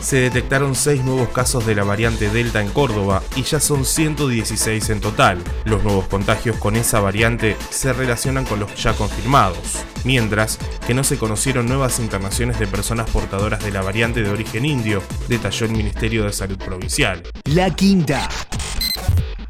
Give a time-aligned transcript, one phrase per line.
[0.00, 4.88] se detectaron 6 nuevos casos de la variante Delta en Córdoba y ya son 116
[4.90, 5.38] en total.
[5.64, 11.04] Los nuevos contagios con esa variante se relacionan con los ya confirmados, mientras que no
[11.04, 15.72] se conocieron nuevas internaciones de personas portadoras de la variante de origen indio, detalló el
[15.72, 17.22] Ministerio de Salud Provincial.
[17.44, 18.26] La quinta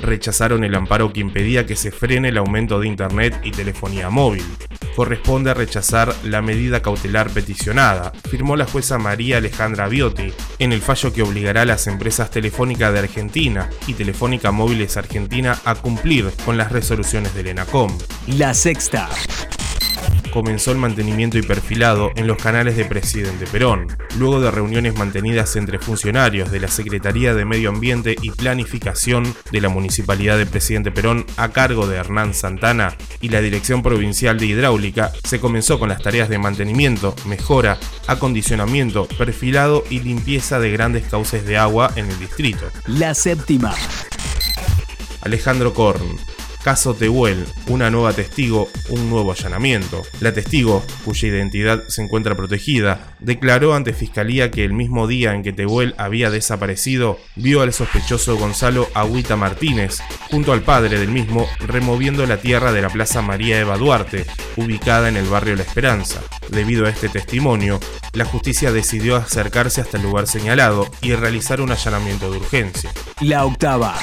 [0.00, 4.42] rechazaron el amparo que impedía que se frene el aumento de Internet y telefonía móvil
[4.98, 10.82] corresponde a rechazar la medida cautelar peticionada, firmó la jueza María Alejandra Biotti en el
[10.82, 16.28] fallo que obligará a las empresas Telefónica de Argentina y Telefónica Móviles Argentina a cumplir
[16.44, 17.96] con las resoluciones del ENACOM.
[18.26, 19.08] La sexta
[20.30, 25.56] comenzó el mantenimiento y perfilado en los canales de Presidente Perón, luego de reuniones mantenidas
[25.56, 30.90] entre funcionarios de la Secretaría de Medio Ambiente y Planificación de la Municipalidad de Presidente
[30.90, 35.88] Perón a cargo de Hernán Santana y la Dirección Provincial de Hidráulica, se comenzó con
[35.88, 42.08] las tareas de mantenimiento, mejora, acondicionamiento, perfilado y limpieza de grandes cauces de agua en
[42.10, 42.66] el distrito.
[42.86, 43.74] La séptima.
[45.22, 46.16] Alejandro Korn,
[46.68, 50.02] Caso Tehuel, una nueva testigo, un nuevo allanamiento.
[50.20, 55.42] La testigo, cuya identidad se encuentra protegida, declaró ante Fiscalía que el mismo día en
[55.42, 61.46] que Tehuel había desaparecido, vio al sospechoso Gonzalo Agüita Martínez, junto al padre del mismo,
[61.60, 66.20] removiendo la tierra de la Plaza María Eva Duarte, ubicada en el barrio La Esperanza.
[66.50, 67.80] Debido a este testimonio,
[68.12, 72.90] la justicia decidió acercarse hasta el lugar señalado y realizar un allanamiento de urgencia.
[73.20, 73.98] La octava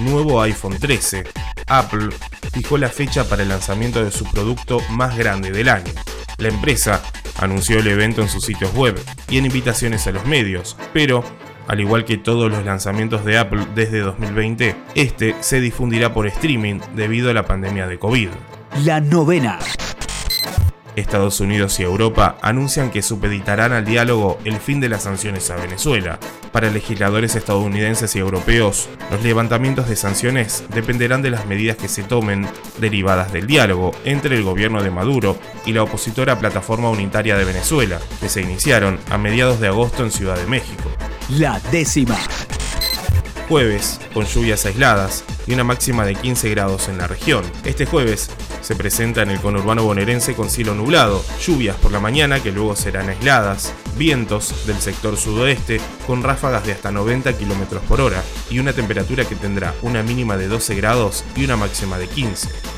[0.00, 1.24] nuevo iPhone 13.
[1.66, 2.08] Apple
[2.52, 5.92] fijó la fecha para el lanzamiento de su producto más grande del año.
[6.38, 7.02] La empresa
[7.38, 8.98] anunció el evento en sus sitios web
[9.28, 11.24] y en invitaciones a los medios, pero
[11.68, 16.80] al igual que todos los lanzamientos de Apple desde 2020, este se difundirá por streaming
[16.94, 18.28] debido a la pandemia de COVID.
[18.84, 19.58] La novena.
[20.96, 25.56] Estados Unidos y Europa anuncian que supeditarán al diálogo el fin de las sanciones a
[25.56, 26.18] Venezuela.
[26.52, 32.02] Para legisladores estadounidenses y europeos, los levantamientos de sanciones dependerán de las medidas que se
[32.02, 32.46] tomen
[32.78, 37.98] derivadas del diálogo entre el gobierno de Maduro y la opositora Plataforma Unitaria de Venezuela,
[38.20, 40.90] que se iniciaron a mediados de agosto en Ciudad de México.
[41.30, 42.18] La décima.
[43.52, 47.44] Jueves, con lluvias aisladas y una máxima de 15 grados en la región.
[47.64, 48.30] Este jueves
[48.62, 52.74] se presenta en el conurbano bonaerense con cielo nublado, lluvias por la mañana que luego
[52.76, 58.58] serán aisladas, vientos del sector sudoeste con ráfagas de hasta 90 km por hora y
[58.58, 62.71] una temperatura que tendrá una mínima de 12 grados y una máxima de 15.